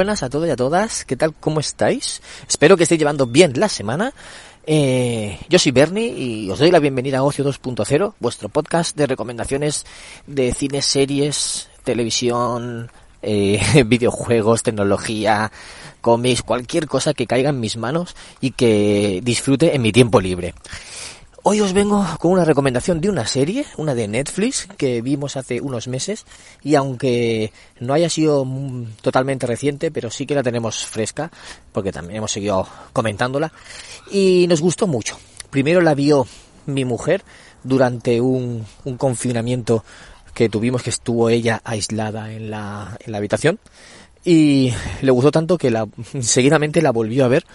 [0.00, 1.34] Buenas a todos y a todas, ¿qué tal?
[1.38, 2.22] ¿Cómo estáis?
[2.48, 4.14] Espero que estéis llevando bien la semana.
[4.64, 9.06] Eh, yo soy Bernie y os doy la bienvenida a Ocio 2.0, vuestro podcast de
[9.06, 9.84] recomendaciones
[10.26, 12.90] de cine, series, televisión,
[13.20, 15.52] eh, videojuegos, tecnología,
[16.00, 20.54] cómics, cualquier cosa que caiga en mis manos y que disfrute en mi tiempo libre.
[21.42, 25.62] Hoy os vengo con una recomendación de una serie, una de Netflix, que vimos hace
[25.62, 26.26] unos meses,
[26.62, 28.46] y aunque no haya sido
[29.00, 31.30] totalmente reciente, pero sí que la tenemos fresca,
[31.72, 33.52] porque también hemos seguido comentándola,
[34.10, 35.18] y nos gustó mucho.
[35.48, 36.26] Primero la vio
[36.66, 37.24] mi mujer
[37.64, 38.66] durante un,
[38.98, 39.82] confinamiento
[40.34, 43.58] que tuvimos, que estuvo ella aislada en la, habitación,
[44.26, 45.88] y le gustó tanto que la,
[46.20, 47.46] seguidamente la volvió a ver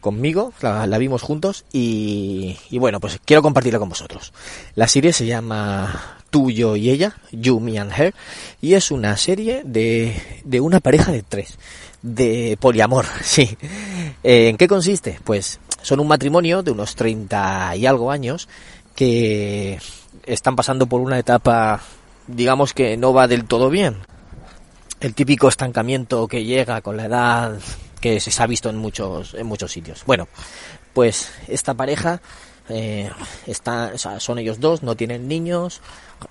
[0.00, 4.32] conmigo, la, vimos juntos y, bueno, pues quiero compartirla con vosotros.
[4.74, 8.14] La serie se llama Tú, yo y ella, You, Me and Her,
[8.60, 11.58] y es una serie de, de una pareja de tres,
[12.02, 13.56] de poliamor, sí.
[14.22, 15.18] Eh, ¿En qué consiste?
[15.24, 18.48] Pues son un matrimonio de unos 30 y algo años
[18.94, 19.78] que
[20.24, 21.80] están pasando por una etapa,
[22.26, 23.98] digamos que no va del todo bien.
[25.00, 27.58] El típico estancamiento que llega con la edad
[28.00, 30.04] que se ha visto en muchos, en muchos sitios.
[30.06, 30.28] Bueno,
[30.92, 32.20] pues esta pareja
[32.68, 33.10] eh,
[33.46, 35.80] está, son ellos dos, no tienen niños,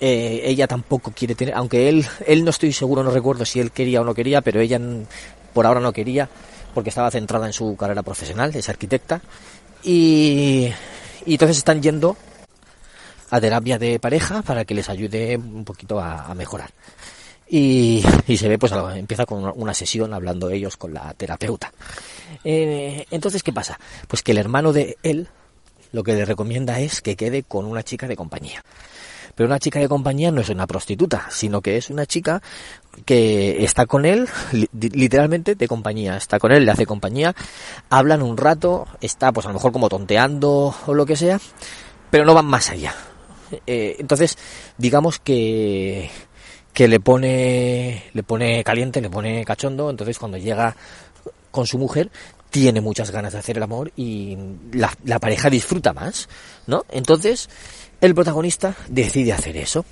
[0.00, 3.70] eh, ella tampoco quiere tener, aunque él, él no estoy seguro, no recuerdo si él
[3.70, 4.80] quería o no quería, pero ella
[5.54, 6.28] por ahora no quería,
[6.74, 9.20] porque estaba centrada en su carrera profesional, es arquitecta,
[9.82, 10.68] y,
[11.24, 12.16] y entonces están yendo
[13.30, 16.70] a terapia de pareja para que les ayude un poquito a mejorar.
[17.50, 18.04] Y,
[18.36, 21.72] se ve, pues empieza con una sesión hablando ellos con la terapeuta.
[22.44, 23.78] Eh, entonces, ¿qué pasa?
[24.06, 25.28] Pues que el hermano de él
[25.92, 28.62] lo que le recomienda es que quede con una chica de compañía.
[29.34, 32.42] Pero una chica de compañía no es una prostituta, sino que es una chica
[33.04, 34.28] que está con él,
[34.72, 37.34] literalmente de compañía, está con él, le hace compañía,
[37.88, 41.40] hablan un rato, está pues a lo mejor como tonteando o lo que sea,
[42.10, 42.94] pero no van más allá.
[43.66, 44.36] Eh, entonces,
[44.76, 46.10] digamos que
[46.72, 50.76] que le pone, le pone caliente, le pone cachondo, entonces cuando llega
[51.50, 52.10] con su mujer
[52.50, 54.36] tiene muchas ganas de hacer el amor y
[54.72, 56.28] la, pareja disfruta más,
[56.66, 56.84] ¿no?
[56.88, 57.48] Entonces
[58.00, 59.84] el protagonista decide hacer eso,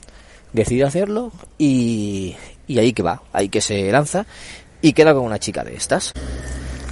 [0.52, 2.36] decide hacerlo y,
[2.66, 4.26] y ahí que va, ahí que se lanza
[4.80, 6.12] y queda con una chica de estas.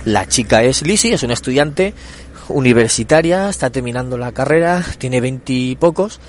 [0.05, 1.95] La chica es Lizzie, es una estudiante
[2.49, 6.21] universitaria, está terminando la carrera, tiene veintipocos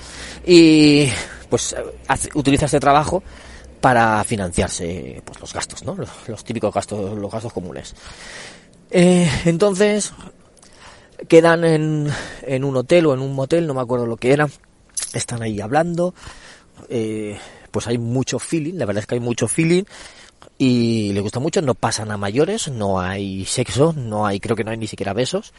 [0.45, 1.09] y
[1.55, 1.73] pues
[2.33, 3.23] utiliza este trabajo
[3.79, 5.95] para financiarse pues, los gastos, ¿no?
[6.27, 7.95] Los, típicos gastos, los gastos comunes.
[8.91, 10.11] Eh, entonces,
[11.29, 12.09] quedan en,
[12.41, 14.49] en, un hotel o en un motel, no me acuerdo lo que era,
[15.13, 16.13] están ahí hablando,
[16.89, 17.39] eh,
[17.71, 19.85] pues hay mucho feeling, la verdad es que hay mucho feeling
[20.57, 24.63] y le gusta mucho, no pasan a mayores, no hay sexo, no hay, creo que
[24.63, 25.53] no hay ni siquiera besos,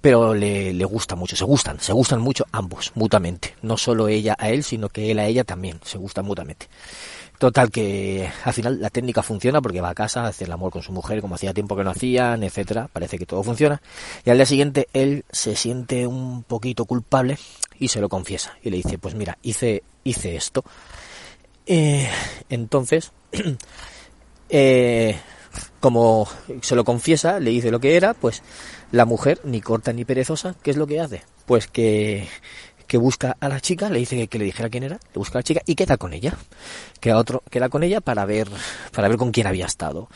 [0.00, 4.36] pero le, le gusta mucho, se gustan, se gustan mucho ambos, mutuamente, no solo ella
[4.38, 6.68] a él, sino que él a ella también, se gustan mutuamente.
[7.38, 10.82] Total que al final la técnica funciona porque va a casa, hace el amor con
[10.82, 13.80] su mujer como hacía tiempo que no hacían, etcétera, parece que todo funciona.
[14.24, 17.38] Y al día siguiente él se siente un poquito culpable
[17.78, 20.64] y se lo confiesa y le dice, pues mira, hice, hice esto.
[21.64, 22.08] Eh,
[22.48, 23.12] entonces,
[24.48, 25.18] eh,
[25.80, 26.28] como
[26.62, 28.42] se lo confiesa, le dice lo que era, pues
[28.92, 31.22] la mujer, ni corta ni perezosa, ¿qué es lo que hace?
[31.46, 32.26] Pues que
[32.88, 35.40] que busca a la chica, le dice que, le dijera quién era, le busca a
[35.40, 36.34] la chica y queda con ella.
[37.00, 38.48] Queda otro, queda con ella para ver,
[38.92, 40.08] para ver con quién había estado.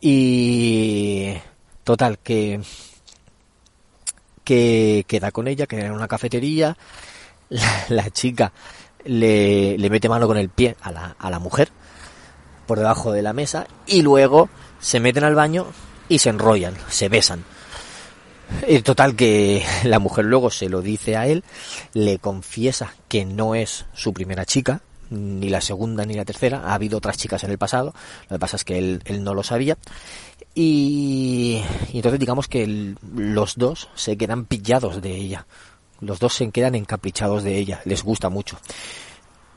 [0.00, 1.34] Y
[1.82, 2.60] total, que,
[4.44, 6.78] que queda con ella, queda en una cafetería,
[7.88, 8.52] la, chica
[9.04, 11.70] le, le, mete mano con el pie a la, a la mujer
[12.66, 14.48] por debajo de la mesa y luego
[14.80, 15.66] se meten al baño
[16.08, 17.44] y se enrollan, se besan.
[18.68, 21.44] Y total que la mujer luego se lo dice a él,
[21.92, 26.74] le confiesa que no es su primera chica, ni la segunda ni la tercera, ha
[26.74, 27.94] habido otras chicas en el pasado,
[28.28, 29.76] lo que pasa es que él, no lo sabía.
[30.54, 31.62] Y,
[31.92, 35.46] entonces digamos que los dos se quedan pillados de ella,
[36.00, 38.58] los dos se quedan encaprichados de ella, les gusta mucho.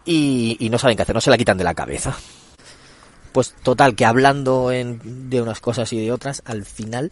[0.05, 2.17] Y, y no saben qué hacer, no se la quitan de la cabeza.
[3.31, 7.11] Pues total, que hablando en, de unas cosas y de otras, al final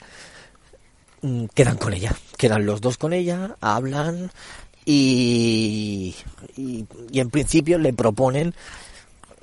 [1.26, 4.30] Mm, quedan con ella, quedan los dos con ella, hablan
[4.86, 6.14] y,
[6.56, 8.54] y, en principio le proponen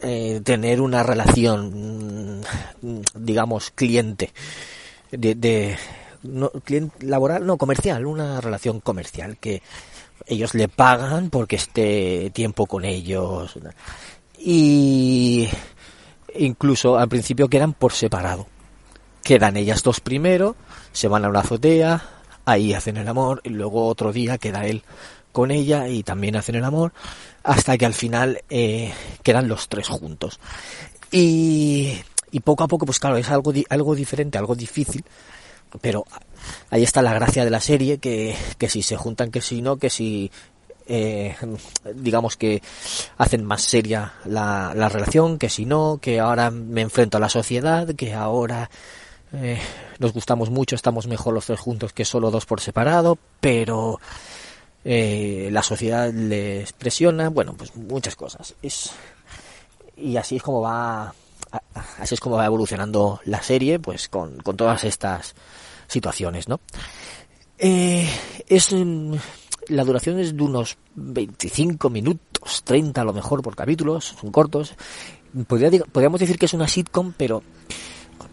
[0.00, 2.40] eh, tener una relación,
[2.82, 4.32] mm, digamos, cliente,
[5.10, 5.76] de, de
[6.22, 9.60] no, cliente laboral, no comercial, una relación comercial que
[10.26, 13.58] ellos le pagan porque esté tiempo con ellos.
[14.38, 15.48] Y
[16.36, 18.46] incluso al principio quedan por separado
[19.22, 20.56] quedan ellas dos primero,
[20.92, 22.02] se van a una azotea,
[22.44, 24.82] ahí hacen el amor y luego otro día queda él
[25.30, 26.92] con ella y también hacen el amor
[27.42, 28.92] hasta que al final eh,
[29.22, 30.38] quedan los tres juntos.
[31.10, 31.98] Y,
[32.30, 35.04] y poco a poco, pues claro, es algo, algo diferente, algo difícil,
[35.80, 36.04] pero
[36.70, 39.76] ahí está la gracia de la serie, que, que si se juntan, que si no,
[39.76, 40.30] que si
[40.94, 41.34] eh,
[41.94, 42.62] digamos que
[43.16, 47.30] hacen más seria la, la, relación, que si no, que ahora me enfrento a la
[47.30, 48.68] sociedad, que ahora
[49.32, 49.58] eh,
[49.98, 54.00] nos gustamos mucho, estamos mejor los tres juntos que solo dos por separado, pero
[54.84, 58.54] eh, la sociedad les presiona, bueno, pues muchas cosas.
[58.60, 58.90] Es,
[59.96, 61.14] y así es como va,
[61.98, 65.34] así es como va evolucionando la serie, pues con, con todas estas
[65.86, 66.60] situaciones, ¿no?
[67.56, 68.06] Eh,
[68.46, 68.72] es
[69.68, 74.74] la duración es de unos 25 minutos, 30 a lo mejor por capítulos, son cortos.
[75.46, 77.42] Podría, podríamos decir que es una sitcom, pero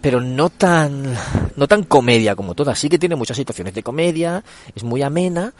[0.01, 1.13] pero no tan
[1.55, 2.79] no tan comedia como todas.
[2.79, 4.43] Sí que tiene muchas situaciones de comedia,
[4.75, 5.53] es muy amena,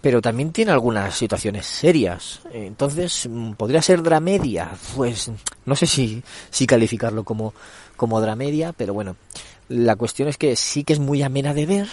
[0.00, 2.40] pero también tiene algunas situaciones serias.
[2.52, 4.70] Entonces, ¿podría ser dramedia?
[4.94, 5.30] Pues
[5.64, 7.54] no sé si, si calificarlo como,
[7.96, 9.16] como dramedia, pero bueno,
[9.68, 11.88] la cuestión es que sí que es muy amena de ver,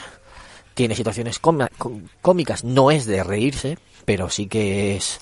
[0.74, 5.20] tiene situaciones cómicas, no es de reírse, pero sí que es,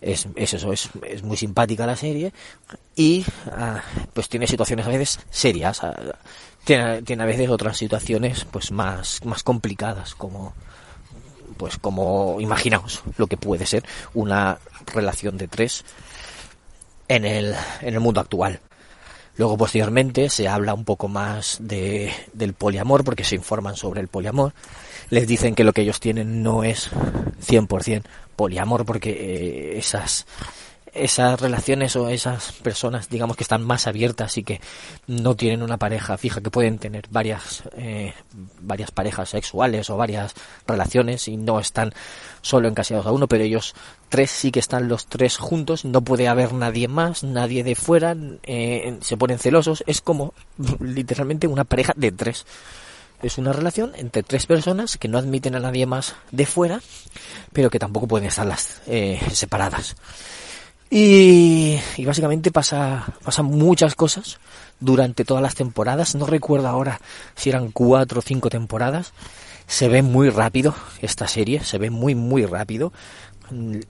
[0.00, 2.32] es, eso, es, es, muy simpática la serie
[2.94, 5.94] y ah, pues tiene situaciones a veces serias, ah,
[6.64, 10.54] tiene, tiene a veces otras situaciones pues más, más complicadas como
[11.56, 13.84] pues como imaginaos lo que puede ser
[14.14, 14.58] una
[14.92, 15.84] relación de tres
[17.08, 18.60] en el, en el mundo actual.
[19.38, 24.08] Luego posteriormente se habla un poco más de, del poliamor porque se informan sobre el
[24.08, 24.52] poliamor.
[25.10, 26.90] Les dicen que lo que ellos tienen no es
[27.46, 28.02] 100%
[28.34, 30.26] poliamor porque eh, esas
[30.96, 34.60] esas relaciones o esas personas, digamos que están más abiertas y que
[35.06, 38.14] no tienen una pareja fija, que pueden tener varias, eh,
[38.60, 40.34] varias parejas sexuales o varias
[40.66, 41.92] relaciones y no están
[42.42, 43.74] solo encasillados a uno, pero ellos
[44.08, 48.16] tres sí que están los tres juntos, no puede haber nadie más, nadie de fuera,
[48.44, 50.34] eh, se ponen celosos, es como
[50.80, 52.46] literalmente una pareja de tres.
[53.22, 56.80] Es una relación entre tres personas que no admiten a nadie más de fuera,
[57.52, 59.96] pero que tampoco pueden estar las, eh, separadas.
[60.90, 64.38] Y, básicamente pasa, pasan muchas cosas
[64.78, 66.14] durante todas las temporadas.
[66.14, 67.00] No recuerdo ahora
[67.34, 69.12] si eran cuatro o cinco temporadas.
[69.66, 72.92] Se ve muy rápido esta serie, se ve muy, muy rápido.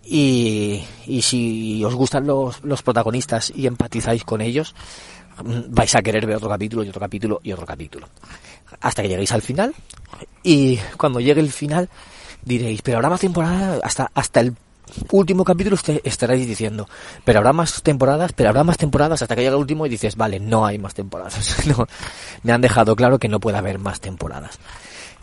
[0.05, 4.75] Y, y si os gustan los, los protagonistas y empatizáis con ellos,
[5.69, 8.09] vais a querer ver otro capítulo y otro capítulo y otro capítulo.
[8.81, 9.75] Hasta que lleguéis al final.
[10.43, 11.91] Y cuando llegue el final,
[12.43, 14.55] diréis, pero habrá más temporada hasta, hasta el
[15.11, 16.89] último capítulo estaréis diciendo,
[17.25, 20.17] pero habrá más temporadas, pero habrá más temporadas hasta que llega el último y dices,
[20.17, 21.67] vale, no hay más temporadas.
[21.67, 21.87] no,
[22.43, 24.59] me han dejado claro que no puede haber más temporadas.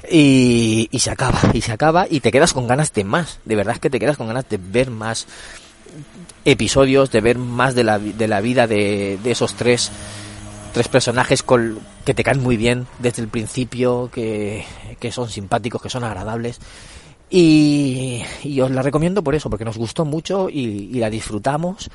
[0.10, 3.40] Y, se acaba, y se acaba, y te quedas con ganas de más.
[3.46, 5.28] De verdad es que te quedas con ganas de ver más
[6.44, 9.92] episodios, de ver más de la, de la vida de, de esos tres,
[10.74, 14.66] tres personajes con, que te caen muy bien desde el principio, que,
[15.00, 16.60] que son simpáticos, que son agradables.
[17.30, 18.24] Y,
[18.62, 21.90] os la recomiendo por eso, porque nos gustó mucho y, la disfrutamos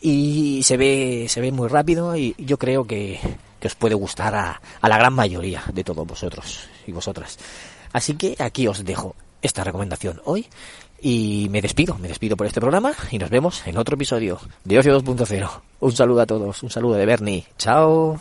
[0.00, 3.20] y se ve, se ve muy rápido y yo creo que,
[3.64, 7.38] os puede gustar a, a, la gran mayoría de todos vosotros y vosotras.
[7.92, 10.46] Así que aquí os dejo esta recomendación hoy
[11.00, 14.78] y me despido, me despido por este programa y nos vemos en otro episodio de
[14.78, 15.50] Ocio 2.0.
[15.80, 17.46] Un saludo a todos, un saludo de Bernie.
[17.56, 18.18] Chao.